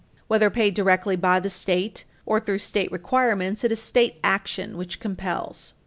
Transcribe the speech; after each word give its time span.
Whether 0.27 0.49
paid 0.49 0.73
directly 0.73 1.15
by 1.15 1.39
the 1.39 1.51
state 1.51 2.05
or 2.25 2.39
through 2.39 2.57
state 2.57 2.91
requirements, 2.91 3.63
it 3.63 3.71
is 3.71 3.79
state 3.83 4.15
action 4.23 4.75
which 4.75 4.99
compels. 4.99 5.75